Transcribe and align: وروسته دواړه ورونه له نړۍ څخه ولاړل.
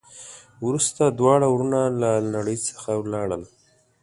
وروسته 0.65 1.03
دواړه 1.19 1.47
ورونه 1.49 1.81
له 2.01 2.11
نړۍ 2.35 2.57
څخه 2.69 2.89
ولاړل. 3.03 3.41